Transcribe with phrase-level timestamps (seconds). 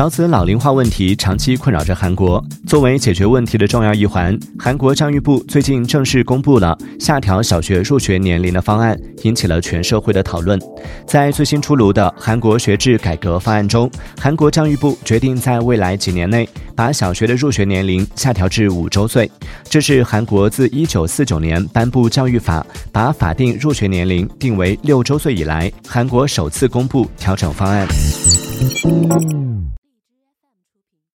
[0.00, 2.42] 少子老龄化问题长期困扰着韩国。
[2.66, 10.58] 作为解决问题的重要一环，韩国教育部最近正式公布了下调小学入学年龄的方案，引起了全社会的讨论。
[11.06, 19.30] 在最新出炉的韩国学制改革方案中，韩国教育部决定在未来几年内把小学的入学年龄下调至五周岁。
[19.64, 27.86] 这是韩国自一九四九年颁布教育法，把法定入学年龄定为六周岁以来，韩国首次公布调整方案。